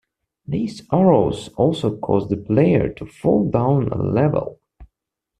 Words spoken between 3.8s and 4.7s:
a level.